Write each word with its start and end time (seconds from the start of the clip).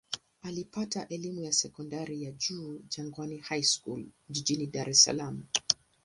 Alipata 0.41 1.07
elimu 1.07 1.41
ya 1.41 1.53
sekondari 1.53 2.23
ya 2.23 2.31
juu 2.31 2.79
Jangwani 2.97 3.37
High 3.37 3.63
School 3.63 4.05
jijini 4.29 4.67
Dar 4.67 4.89
es 4.89 5.03
Salaam. 5.03 5.43